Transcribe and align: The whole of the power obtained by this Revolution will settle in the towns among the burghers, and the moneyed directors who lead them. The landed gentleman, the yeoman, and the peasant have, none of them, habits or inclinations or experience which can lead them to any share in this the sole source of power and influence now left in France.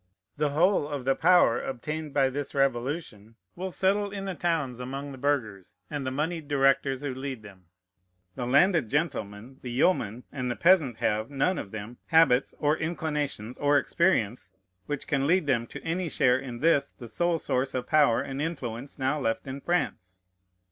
The 0.35 0.49
whole 0.49 0.87
of 0.89 1.05
the 1.05 1.13
power 1.13 1.61
obtained 1.61 2.11
by 2.11 2.31
this 2.31 2.55
Revolution 2.55 3.35
will 3.55 3.71
settle 3.71 4.09
in 4.09 4.25
the 4.25 4.33
towns 4.33 4.79
among 4.79 5.11
the 5.11 5.17
burghers, 5.19 5.75
and 5.91 6.07
the 6.07 6.09
moneyed 6.09 6.47
directors 6.47 7.03
who 7.03 7.13
lead 7.13 7.43
them. 7.43 7.65
The 8.33 8.47
landed 8.47 8.89
gentleman, 8.89 9.59
the 9.61 9.69
yeoman, 9.69 10.23
and 10.31 10.49
the 10.49 10.55
peasant 10.55 10.97
have, 10.97 11.29
none 11.29 11.59
of 11.59 11.69
them, 11.69 11.97
habits 12.07 12.55
or 12.57 12.75
inclinations 12.75 13.57
or 13.59 13.77
experience 13.77 14.49
which 14.87 15.05
can 15.05 15.27
lead 15.27 15.45
them 15.45 15.67
to 15.67 15.83
any 15.83 16.09
share 16.09 16.39
in 16.39 16.61
this 16.61 16.89
the 16.89 17.07
sole 17.07 17.37
source 17.37 17.75
of 17.75 17.85
power 17.85 18.21
and 18.21 18.41
influence 18.41 18.97
now 18.97 19.19
left 19.19 19.45
in 19.45 19.61
France. 19.61 20.19